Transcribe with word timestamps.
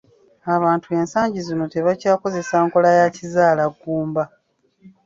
Abantu 0.55 0.87
ensangi 0.99 1.39
zino 1.47 1.65
tebakyakozesa 1.73 2.55
nkola 2.65 2.89
ya 2.99 3.07
kizaalaggumba. 3.15 4.23